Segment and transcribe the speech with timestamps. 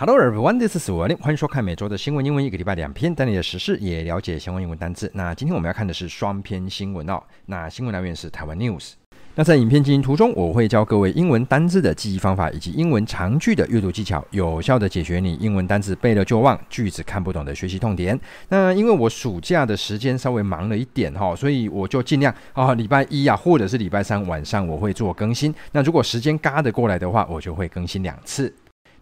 [0.00, 5.10] Hello everyone, this is w i l l i 欢迎收看每周的新闻英文，一个礼拜两篇，带你的时事也了解相关英文单字。
[5.12, 7.20] 那今天我们要看的是双篇新闻哦。
[7.46, 8.92] 那新闻来源是台湾 News。
[9.34, 18.16] 那在影片进行途中，我会教各位英文单字的记忆方法，以及英文长句的阅读技巧，有效的解决你英文单字背了就忘、句子看不懂的学习痛点。
[18.50, 25.52] 那因为我暑假的时间稍微忙了一点哈，所以我就尽量啊，礼拜一啊，或者是礼拜三晚上我会做更新。
[25.72, 28.54] 那如果时间嘎得过来的话，我就会更新两次。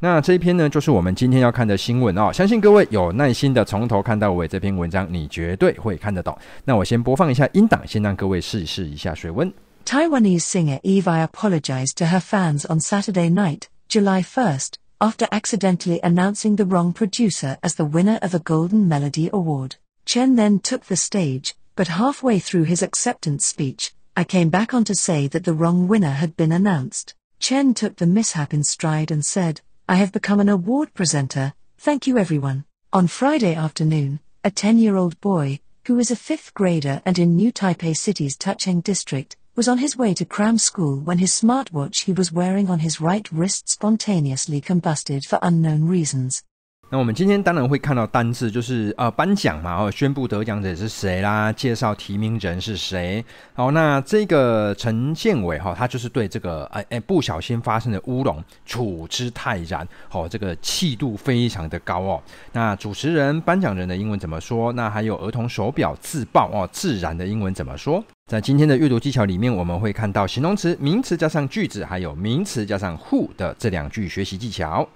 [0.04, 2.34] 那这一篇呢，就是我们今天要看的新闻哦。
[2.34, 6.36] 相信各位有耐心的从头看到尾，这篇文章你绝对会看得懂。
[6.66, 9.54] 那我先播放一下音档，先让各位试试一下水温。
[9.86, 16.66] Taiwanese singer Evie apologized to her fans on Saturday night, July 1st, after accidentally announcing the
[16.66, 19.76] wrong producer as the winner of a Golden Melody Award.
[20.05, 24.84] Chen then took the stage, but halfway through his acceptance speech, I came back on
[24.86, 27.13] to say that the wrong winner had been announced.
[27.40, 32.09] Chen took the mishap in stride and said, I have become an award presenter, thank
[32.09, 32.65] you everyone.
[32.93, 37.37] On Friday afternoon, a 10 year old boy, who is a fifth grader and in
[37.37, 42.03] New Taipei City's Tucheng district, was on his way to cram school when his smartwatch
[42.03, 46.43] he was wearing on his right wrist spontaneously combusted for unknown reasons.
[46.89, 53.25] 那我们今天当然会看到单字，就是呃颁奖嘛，哦，宣布得奖者是谁啦，介绍提名人是谁。
[53.55, 62.23] 好，那这个陈建伟哈，他就是对这个哎哎不小心发生的乌龙处之泰然，好，这个气度非常的高哦。
[62.53, 64.73] 那主持人颁奖人的英文怎么说？
[64.75, 68.03] 那还有儿童手表自爆哦，自然的英文怎么说？
[68.31, 74.89] 在今天的阅读技巧里面，我们会看到形容词、名词加上句子，还有名词加上 who 的这两句学习技巧。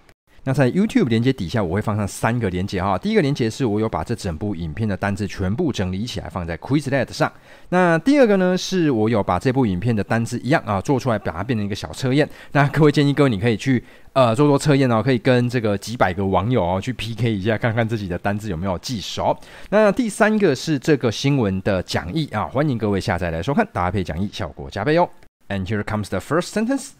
[0.44, 2.96] 那在 YouTube 连接底下，我会放上三个连接哈。
[2.96, 7.30] 第一个连接是我有把这整部影片的单字全部整理起来放在 Quizlet 上。
[7.68, 12.28] 那第二个呢，是我有把这部影片的单字一样啊做出来，把它变成一个小测验。
[12.52, 19.36] 那各位建议各位你可以去呃做做测验哦，可以跟这个几百个网友哦去 PK 一下，看看自己的单字有没有记熟。
[19.68, 25.08] 那第三个是这个新闻的讲义啊，欢迎各位下载来收看，搭配讲义效果加倍哦。
[25.48, 26.90] And here comes the first sentence.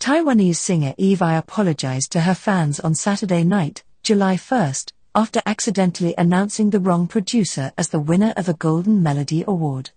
[0.00, 6.70] Taiwanese singer Evie apologized to her fans on Saturday night, July 1st, after accidentally announcing
[6.70, 9.90] the wrong producer as the winner of a Golden Melody Award.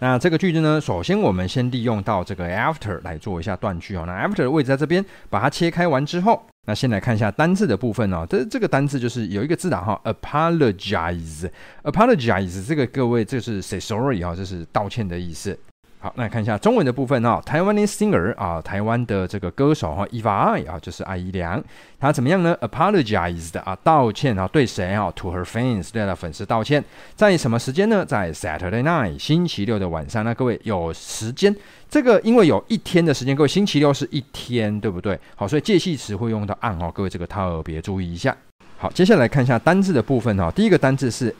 [0.00, 4.04] 那这个句子呢，首先我们先利用到这个 after 来做一下断句哦。
[4.06, 8.26] 那 after 的位置在这边，把它切开完之后，那先来看一下单字的部分哦。
[8.28, 11.50] 这这个单字就是有一个字打哈，apologize，apologize
[11.82, 15.58] apologize, 这个各位这是 say sorry 哈，这是道歉的意思。
[16.03, 17.41] 好，那看一下中文的部分哦。
[17.45, 21.63] Taiwanese singer 啊，台湾的这个歌手哈，Evie 啊，就是艾怡良，
[21.97, 26.83] 他怎么样呢？Apologized 啊，道歉啊，对谁啊？To her fans，对他粉丝道歉。
[27.15, 28.05] 在什么时间呢？
[28.05, 30.25] 在 Saturday night，星期六的晚上。
[30.25, 31.55] 那各位有时间，
[31.89, 35.17] 这个因为有一天的时间，各位星期六是一天，对不对？
[35.37, 38.35] 好，所以介系词会用到 on 哦，各位这个特别注意一下。
[38.77, 40.51] 好，接下来看一下单字的部分哈。
[40.51, 41.33] 第一个单字是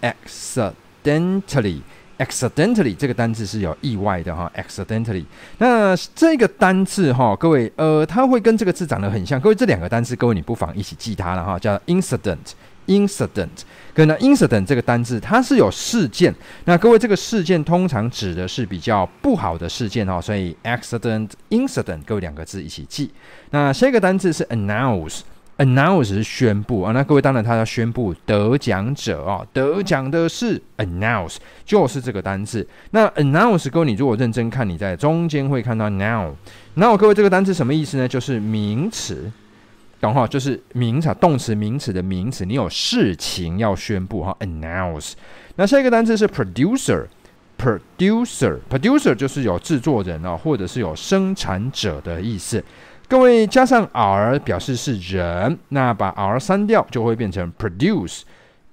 [1.04, 1.82] accidentally。
[2.24, 5.26] Accidentally 这个单字是有意外的哈，accidentally。
[5.58, 9.40] 那这个单字哈，各位呃，它会跟这个字长得很像。
[9.42, 13.50] 各位这两个单字，各位你不妨一起记它了哈，叫 incident，incident。
[13.94, 16.34] 跟那 incident 这个单字，它是有事件。
[16.66, 23.12] 那各位这个事件通常指的是比较不好的事件哈，所以 accident，incident，各位两个字一起记。
[23.52, 25.22] 那下一个单字是 announce。
[25.58, 32.68] Announce 是宣布啊，那各位当然他要宣布得奖者啊，得奖的是 announce，就是这个单字。
[32.90, 36.32] 那 announce 各位你如果认真看，你在中间会看到 now。
[36.74, 38.08] now 各位这个单字什么意思呢？
[38.08, 39.32] 就是名词，
[40.02, 40.28] 懂哈？
[40.28, 45.12] 就是名词，动词名词的名词，你有事情要宣布哈，announce。
[45.56, 52.64] 那下一个单字是 producer，producer，producer 就是有制作人啊，或者是有生产者的意思。
[53.14, 58.22] 各位加上 r 表示是人，那把 r 删掉就会变成 produce，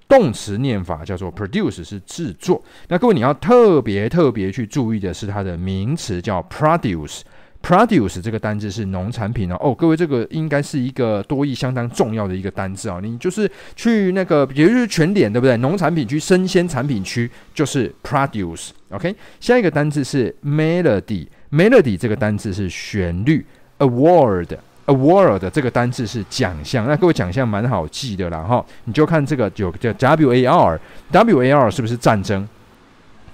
[0.07, 2.59] 动词念法叫做 produce 是制作。
[2.87, 9.57] 那各位你要特别特别去注意的是它的名词叫 produce，produce 这个单字是农产品哦。
[9.61, 12.99] 哦，各位这个应该是一个多义相当重要的一个单字啊。
[12.99, 15.55] 你就是去那个，也就是全点对不对？
[15.57, 18.69] 农产品区、生鲜产品区就是 produce。
[18.89, 23.45] OK，下一个单字是 melody，melody 这个单字是旋律。
[23.81, 32.47] Award，award 这个单字是奖项，那各位奖项蛮好记的啦哈，你就看这个有叫 W A R，W A R 是不是战争？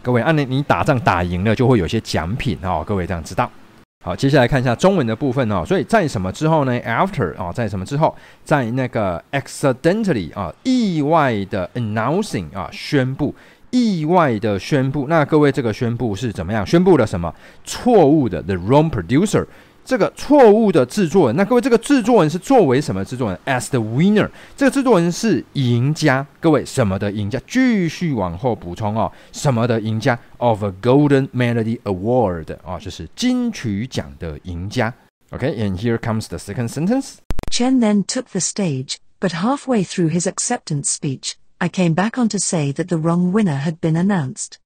[0.02, 3.52] 各位按你你打仗打赢了就会有些奖品哦，各位这样知道。
[4.06, 8.16] 好，接下来看一下中文的部分哦，所以在什么之后呢？After 啊，在什么之后？
[8.46, 13.36] 在那个 accidentally 啊，意外的 announcing 啊，宣布，
[13.72, 15.08] 意外的宣布。
[15.10, 16.66] 那各位这个宣布是怎么样？
[16.66, 17.34] 宣布了什么？
[17.66, 19.46] 错误的 the wrong producer。
[19.87, 21.37] 这个错误的制作人。
[21.37, 23.39] 那各位，这个制作人是作为什么制作人？
[23.45, 26.25] As the winner，这个制作人是赢家。
[26.41, 27.41] 各位，什么的赢家？
[27.49, 30.19] 继续往后补充哦，什么的赢家？
[30.39, 34.95] Of a Golden Melody Award 哦，就是金曲奖的赢家。
[35.31, 37.15] OK，and、okay, here comes the second sentence.
[37.51, 42.29] Chen then took the stage, but halfway through his acceptance speech, I came back on
[42.29, 44.59] to say that the wrong winner had been announced.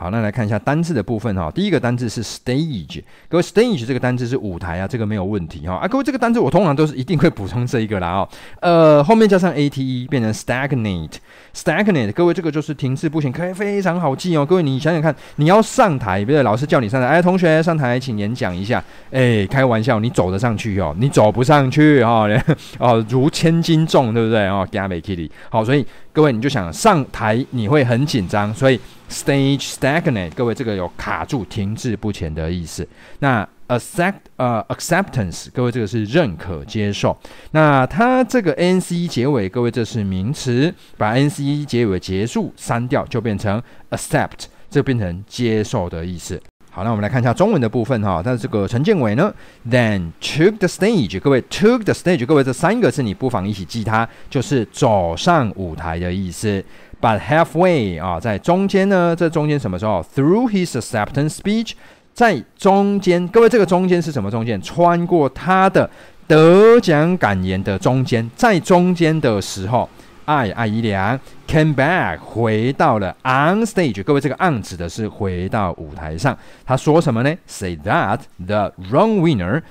[0.00, 1.50] 好，那来看一下单字的部分哈。
[1.54, 5.74] 第一个单字是 stage，各位 stage 这个单字是舞台啊，这个没有问题哈。
[5.74, 8.28] 啊，各位这个单字我通常都是一定会补充这一个啦哦。
[8.62, 14.46] 呃，后面加上 ate 变成 stagnate，stagnate，各位这个就是停滞不前，可以非常好记哦。
[14.46, 20.96] 各位你想想看，你要上台，比如老师叫你上台，哎，同学上台请演讲一下，哎，开玩笑，你走得上去哦？
[20.98, 22.26] 你走不上去哈，
[22.80, 24.66] 哦，如千斤重，对不对哦？
[24.72, 28.80] 加美 kitty，好，所以各位你就想上台你会很紧张，所以。
[29.10, 32.86] Stage stagnate，各位这个有卡住、停滞不前的意思。
[33.18, 37.18] 那 accept 呃 acceptance，各位这个是认可、接受。
[37.50, 43.60] 那它这个 nc 结尾，各位这是名词，把 nc 结尾结束删掉，就变成
[43.90, 46.40] accept，这变成接受的意思。
[46.72, 48.22] 好，那我们来看一下中文的部分哈。
[48.24, 49.34] 但是这个陈建伟呢
[49.68, 56.64] ，then took the stage，各位 took the stage，各位这三个字你不妨一起记它，就是走上舞台的意思。
[57.00, 61.72] But halfway 啊，在中间呢，这中间什么时候？Through his acceptance speech，
[62.14, 64.62] 在中间，各位这个中间是什么中间？
[64.62, 65.90] 穿过他的
[66.28, 69.88] 得奖感言的中间，在中间的时候，
[70.30, 71.18] 艾艾怡良
[71.48, 79.62] came back 回到了 on stage，各位这个 on 指的是回到舞台上，他说什么呢？Say that the wrong winner。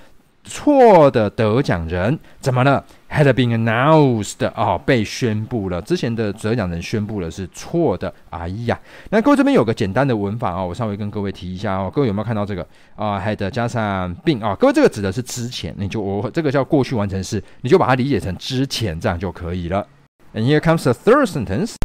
[0.46, 5.80] 错的得奖人怎么了？Had been announced 哦，被宣布了。
[5.82, 8.12] 之前的得奖人宣布了是错的。
[8.32, 8.80] 哎呀，
[9.12, 11.92] 那各位这边有个简单的文法哦，我稍微跟各位提一下哦。
[11.94, 12.66] 各位有没有看到这个
[12.96, 19.86] 啊？Had 加上 been 啊，各位这个指的是之前，你就我这个叫过去完成式，你就把它理解成之前这样就可以了。
[20.33, 21.77] And here comes the third sentence.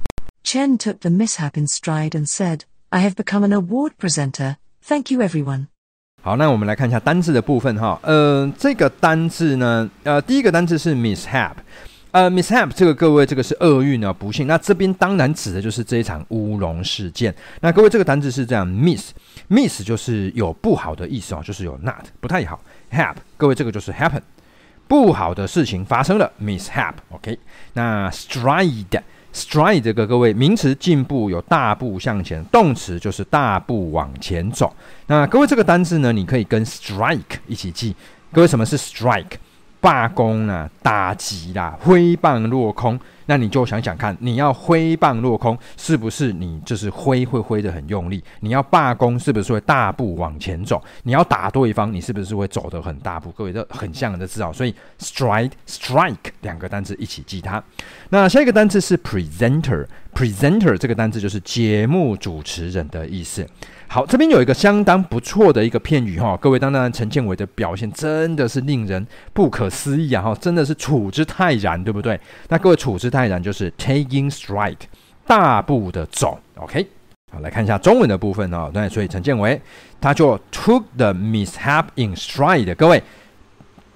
[0.43, 4.55] Chen took the mishap in stride and said, "I have become an award presenter.
[4.83, 5.67] Thank you, everyone."
[6.21, 7.99] 好，那我们来看一下单字的部分哈。
[8.03, 11.53] 呃，这个单字呢，呃，第一个单字是 mishap，
[12.11, 14.45] 呃，mishap 这个各位这个是厄运啊，不幸。
[14.45, 17.33] 那这边当然指的就是这一场乌龙事件。
[17.61, 22.59] 那各位这个单字是这样，miss，miss 就是有不好的意思哦，就是有 not 不太好。
[22.91, 24.21] hap，各位这个就是 happen，
[24.86, 26.94] 不好的事情发生了，mishap。
[27.10, 27.38] OK，
[27.72, 29.02] 那 stride。
[29.32, 34.72] Stride 这个各位名词进步有大步向前，动词就是大步往前走。
[35.08, 37.96] 那各位这个单字呢，你可以跟 strike 一起记。
[38.32, 39.32] 各位什么是 strike？
[39.80, 42.98] 罢工啊，打击啦，挥棒落空。
[43.26, 48.22] 那你就想想看，你要挥棒落空，是不是你就是挥会挥得很用力？
[48.40, 50.82] 你要罢工，是不是会大步往前走？
[51.04, 53.30] 你要打对方，你是不是会走得很大步？
[53.32, 57.62] 各位都很像的字哦，所以 stride strike 两个单词一起记它。
[58.10, 63.46] 那下一个单词是 presenter，presenter 这个单字就是节目主持人的意思。
[63.86, 72.18] 好，这边有一个相当不错的一个片语哈，各位，当然陈建伟的表现真的是令人不可思议啊哈，真的是处之泰然，对不对？
[72.48, 74.76] 那各位处之泰然就是 taking stride，
[75.26, 76.86] 大步的走，OK。
[77.32, 79.60] 好，来看一下中文的部分哦，对，所以陈建伟
[80.00, 83.02] 他就 took the mishap in stride，各位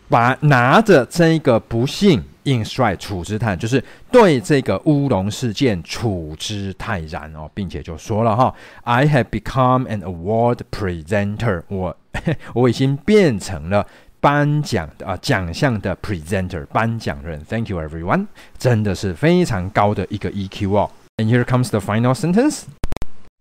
[0.08, 2.22] 把拿着这个不幸。
[2.44, 8.54] In stride 处之泰，就是对这个乌龙事件处之泰然哦，并且就说了哈
[8.84, 11.94] ，I have become an award presenter，我
[12.54, 13.86] 我已经变成了
[14.19, 17.43] 颁奖的啊奖项的 presenter 颁奖人。
[17.45, 18.27] Thank you everyone，
[18.57, 20.91] 真的是非常高的一个 EQ 哦。
[21.17, 22.63] And here comes the final sentence.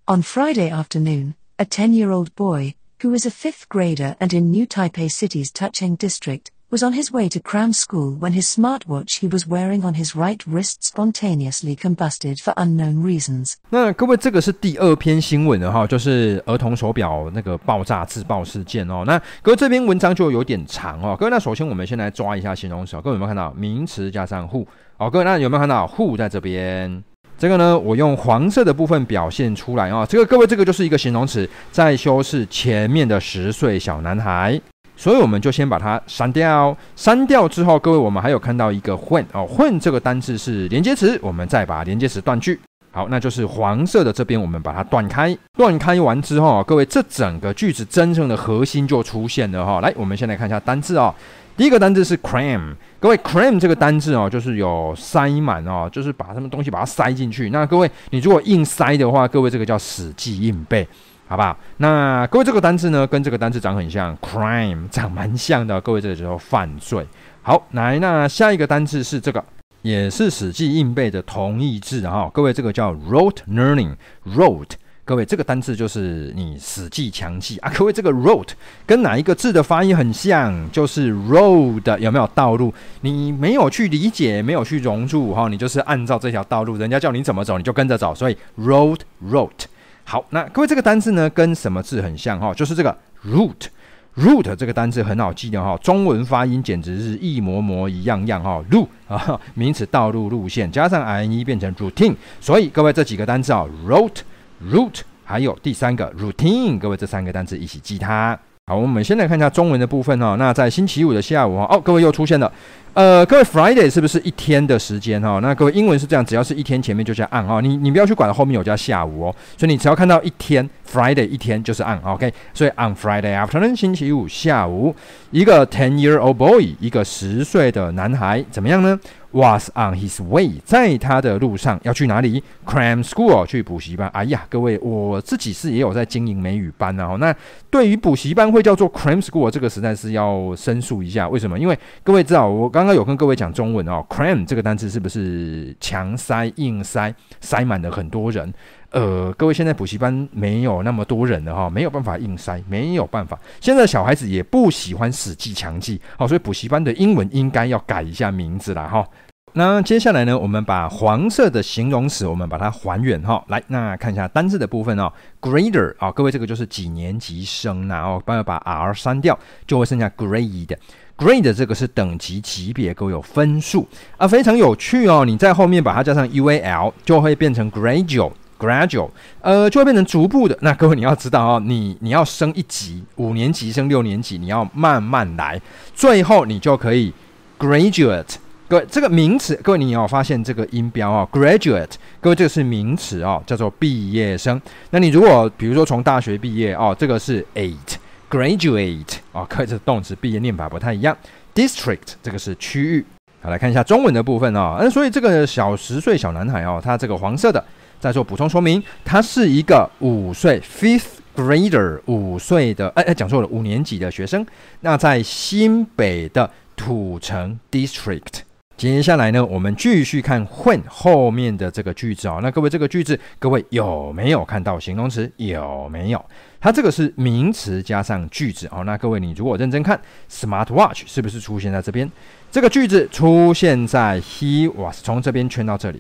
[0.07, 5.09] On Friday afternoon, a 10-year-old boy who is a fifth grader and in New Taipei
[5.09, 6.51] City's Tucheng district.
[6.70, 10.16] was on his way to cram school when his smartwatch he was wearing on his
[10.16, 13.54] right wrist spontaneously combusted for unknown reasons。
[13.70, 19.04] 那各位，这个是第二篇新闻的哈，就是儿童手表那个爆炸自爆事件哦。
[19.06, 21.16] 那各位这篇文章就有点长哦。
[21.18, 23.00] 各位，那首先我们先来抓一下形容词。
[23.02, 24.66] 各位有没有看到名词加上 who？
[24.98, 27.04] 哦，各位，那有没有看到 who 在这边？
[27.38, 30.06] 这个呢，我用黄色的部分表现出来啊。
[30.06, 34.60] 这个各位，这个就是一个形容词，在修饰前面的十岁小男孩。
[34.98, 42.60] 所以我们就先把它删掉，删掉之后，各位我们还有看到一个 when 哦，when 这个单字是连接词，我们再把连接词断句，
[42.92, 49.80] 好，那就是黄色的这边我们把它断开，断开完之后，各位这整个句子真正的核心就出现了哈。
[49.82, 51.14] 来，我们先来看一下单字哦，
[51.56, 57.52] 第一个单字是 cram，各位 cram 这个单字哦，就是有塞满哦，就是把什么东西把它塞进去。
[57.52, 60.88] 那各位你如果硬塞的话，各位这个叫死记硬背。
[61.28, 61.58] 好不好？
[61.78, 65.80] 那各位这个单字呢，跟这个单字长很像，crime 长蛮像的。
[65.82, 67.06] 各位这个时候犯罪。
[67.42, 69.44] 好，来，那下一个单字是这个，
[69.82, 72.30] 也是死记硬背的同义字哈。
[72.34, 74.72] 各位这个叫 rote learning，rote。
[75.04, 77.72] 各位这个单字就是你死记强记啊。
[77.74, 78.50] 各位这个 rote
[78.86, 80.54] 跟哪一个字的发音很像？
[80.72, 82.74] 就是 road 有没有道路？
[83.02, 88.14] 你没有去理解，没有去融入哈，你就是按照这条道路，人家叫你怎么走，你就跟着走。
[88.16, 89.66] 所以 road rote。
[90.10, 92.54] 好，那各位这个单字呢，跟什么字很像哈？
[92.54, 98.64] 就是这个 root，root 这个单字很好记的哈，中文发音简直是一模模一样样哈。
[98.72, 108.40] 路啊，名词道路路线，加上 ine 变成 routine，所以各位这几个单字啊 root，root，还有第三个 routine，各位这三个单字一起记它。
[108.70, 110.36] 好，我们先来看一下中文的部分哈。
[110.36, 112.52] 那在星期五的下午哈，哦，各位又出现了。
[112.94, 115.40] 呃，各位，Friday 是不是一天的时间哈？
[115.42, 119.36] 那各位，英文是这样，只要是一天前面就加 on 哈，你你不要去管后面有加下午哦。
[119.56, 122.34] 所以你只要看到一天，Friday 一天就是 on，OK。
[122.54, 124.96] 所以 on Friday afternoon，星期五下午，
[125.32, 129.00] 一个 ten-year-old boy，一个十岁的男孩，怎么样呢
[129.32, 134.08] ？Was on his way，在他的路上要去哪里？Cram school 去补习班。
[134.10, 137.18] 哎呀，各位，我自己是也有在经营美语班啊。
[137.20, 137.36] 那
[137.70, 141.28] 对于补习班会叫做 Cram school，这个实在是要申诉一下。
[141.28, 141.60] 为什么？
[141.60, 148.52] 因为各位知道，我刚刚有跟各位讲中文哦，Cram 这个单词是不是强塞、硬塞、塞满了很多人？
[148.98, 153.38] 呃，各位现在补习班没有那么多人了哈，没有办法硬塞，没有办法。
[153.62, 159.08] 现在小孩子也不喜欢死记强记，好，所以补习班的英文应该要改一下名字了哈。
[159.54, 163.44] 那接下来呢，我们把黄色的形容词，我们把它还原哈。
[163.50, 169.38] 来，那看一下单字的部分哦，grader 啊，各位这个就是几年级生，然后帮我把 r 删掉，
[169.68, 170.76] 就会剩下 grade。
[171.16, 173.88] grade 这个是等级级别，各位有分数
[174.18, 175.24] 啊，非常有趣哦。
[175.24, 179.10] 你在后面把它加上 ual，就会变成 gradual Gradual，
[179.42, 180.58] 呃，就会变成逐步的。
[180.62, 185.62] 那各位你要知道哦，你你要升一级，五年级升六年级，你要慢慢来，
[185.94, 187.14] 最后你就可以
[187.60, 188.36] graduate。
[188.70, 194.62] 各位，这个名词，各位你有发现这个音标啊？Graduate，各位这个是名词哦，叫做毕业生。
[194.90, 201.16] 那你如果比如说从大学毕业哦，这个是 eight，graduate 哦，各位这动词毕业念法不太一样。
[201.56, 203.06] District 这个是区域。
[203.42, 204.76] 好，来看一下中文的部分哦。
[204.80, 207.64] 嗯，所以这个小十岁小男孩哦，他这个黄色的，
[208.00, 214.46] 再做补充说明，他是一个五岁 fifth grader，五岁的，哎哎，讲错了，五年级的学生。
[214.82, 218.42] 那在新北的土城 District。
[218.76, 222.40] 接下来呢，我们继续看 when 后面的这个句子哦。
[222.44, 225.32] 那各位，这个句子各位有没有看到形容词？
[225.38, 226.24] 有没有？
[226.60, 228.84] 它这个是名词加上句子哦。
[228.84, 230.00] 那各位，你如果认真看
[230.30, 232.08] ，smart watch 是不是出现在这边？
[232.52, 236.00] 这个句子出现在 he was 从这边圈到这里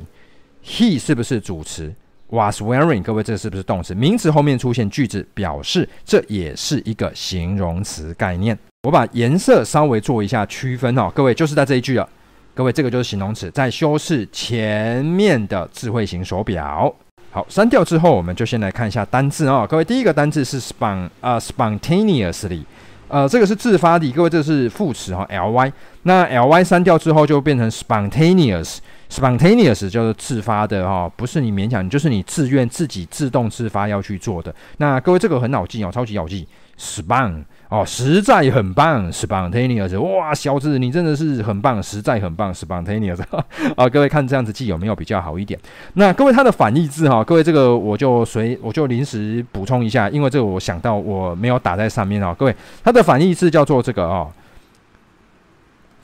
[0.67, 1.91] ，he 是不是主词
[2.29, 3.95] ？was wearing 各位，这是不是动词？
[3.95, 8.57] 名词后面出现句子，表示这也是一个形容词概念。
[8.83, 11.09] 我把颜色稍微做一下区分哦。
[11.15, 12.07] 各位，就是在这一句了。
[12.53, 16.93] 各位，这个就是形容词，在修饰前面的智慧型手表。
[17.31, 22.63] 好，删掉之后，我们就先来看一下单字啊、各位，第一个单字是 spon 啊、spontaneously，
[23.07, 24.11] 呃，这个是自发的。
[24.11, 25.71] 各位，这是副词哈、ly。
[26.03, 28.77] 那 ly 删掉之后，就变成 spontaneous。
[29.09, 34.53] Spontaneous 就是自发的哈、哦，不是你勉强，就是你自愿自己自动自发要去做的。
[34.77, 36.47] 那各位，这个很好记哦，超级好记
[36.79, 37.43] ，spon。
[37.69, 43.19] 哦，实在很棒，spontaneous，哇，小子，你真的是很棒，实在很棒，spontaneous。
[43.75, 45.59] 啊，各位看这样子记有没有比较好一点？
[45.95, 52.33] 那各位它的反义字哈，各位这个我就随我就临时补充一下，因为这个我想到我没有打在上面啊。
[52.33, 54.31] 各位它的反义字叫做这个哦。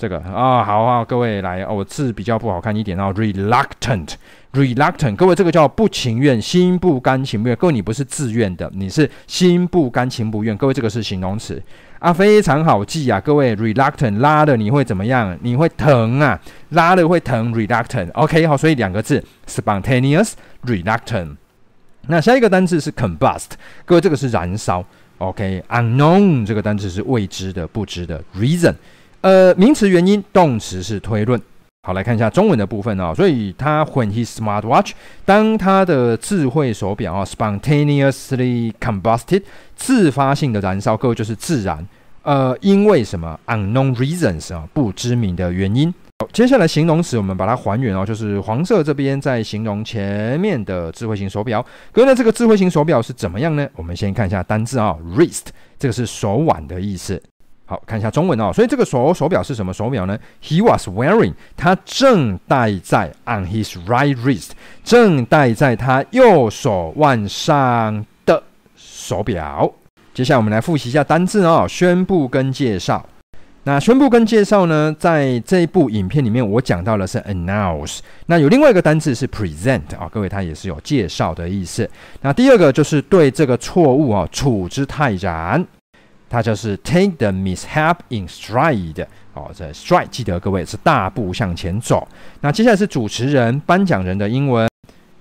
[0.03, 7.55] 这个啊，好啊，各位来，哦，我字比较不好看一点哦，reluctant，reluctant，各位这个叫不情愿，心不甘情不愿。
[7.55, 10.57] 各位你不是自愿的，你是心不甘情不愿。
[10.57, 11.63] 各位这个是形容词
[11.99, 13.17] 啊，非常好记啊。
[13.17, 15.39] 各位 reluctant 拉了你会怎么样？
[15.41, 16.37] 你会疼啊，
[16.71, 17.53] 拉了会疼。
[17.53, 20.33] reluctant OK 好，所以两个字 spontaneous
[20.65, 21.37] reluctant。
[22.07, 23.51] 那下一个单词是 combust，
[23.85, 24.83] 各位这个是燃烧。
[25.19, 28.21] OK，unknown 这个单词是未知的、不知的。
[28.35, 28.73] reason
[29.23, 31.41] 呃，名词原因，动词是推论。
[31.87, 33.13] 好，来看一下中文的部分哦。
[33.15, 34.91] 所以他 when his smartwatch，
[35.23, 39.43] 当他的智慧手表啊，spontaneously combusted，
[39.77, 41.87] 自发性的燃烧，各位就是自燃。
[42.23, 45.93] 呃，因为什么？unknown reasons 啊，不知名的原因。
[46.19, 51.65] 好，接下来形容词我们把它还原哦，就是黄色这边在形容前面的智慧型手表。
[51.93, 53.65] 各位呢，这个智慧型手表是怎么样呢？
[53.77, 55.45] 我们先看一下单字啊，wrist，
[55.79, 57.21] 这个是手腕的意思。
[57.65, 64.49] 好，看一下中文哦，所以这个手手表是什么手表呢？He was wearing，他正戴在 on his right wrist，
[64.83, 68.43] 正戴在他右手腕上的
[68.75, 69.71] 手表。
[70.13, 73.05] 接下来我们来复习一下单字哦，宣布跟介绍。
[73.63, 77.99] 那宣布跟介绍呢，在这一部影片里面，我讲到的是 announce。
[78.25, 81.89] 那有另外一个单字是 present 啊、哦，各位它也是有介绍的意思。
[82.21, 85.65] 那第二个就是对这个错误啊处之泰然，
[86.32, 89.06] 它就是 take the mishap in stride。
[89.34, 92.06] 哦，这 stride 记得各位是大步向前走。
[92.40, 94.68] 那接下来是主持人、颁奖人的英文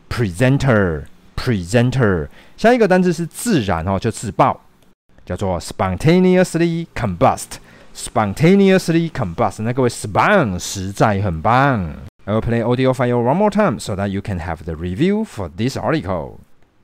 [0.09, 1.03] presenter，presenter
[1.35, 2.27] presenter。
[2.57, 4.61] 下一个单字是自燃哦，就自爆。
[5.25, 7.57] 叫做 spontaneously combust,
[7.93, 9.61] spontaneously combust。
[9.61, 11.93] 那各位 spun 实在很棒。
[12.23, 15.49] I will play audio file one more time so that you can have the review for
[15.49, 16.39] this article.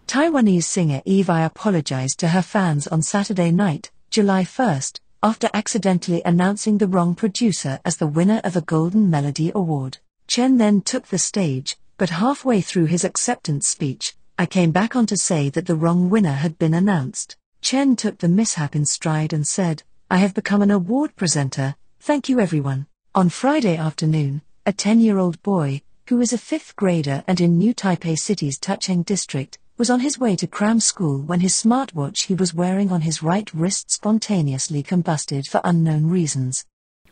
[0.08, 6.79] Taiwanese singer Evie apologized to her fans on Saturday night, July 1st, after accidentally announcing
[6.79, 9.99] the wrong producer as the winner of a Golden Melody Award.
[10.27, 15.05] Chen then took the stage, but halfway through his acceptance speech, I came back on
[15.07, 17.37] to say that the wrong winner had been announced.
[17.61, 22.31] Chen took the mishap in stride and said, I have become an award presenter, thank
[22.31, 22.87] you everyone.
[23.15, 27.59] On Friday afternoon, a 10 year old boy, who is a fifth grader and in
[27.59, 32.27] New Taipei City's Tacheng district, was on his way to cram school when his smartwatch
[32.27, 36.63] he was wearing on his right wrist spontaneously combusted for unknown reasons.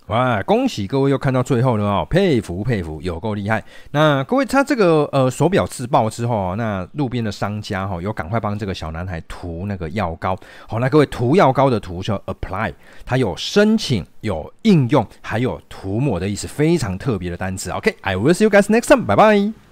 [0.09, 0.41] 哇！
[0.45, 3.65] 恭喜各位又看到最后了哦，佩服佩服，有够厉害。
[3.91, 10.39] 那各位，他这个呃手表自爆之后，那路边的商家哈、哦，有赶快帮这个小男孩涂那个药膏。
[10.69, 12.73] 好，那各位涂药膏的涂叫 apply，
[13.05, 17.73] 它有申请、有应用，还有涂抹的意思，非常特别的单词。
[17.73, 19.66] OK，I、will see you guys next time，拜拜。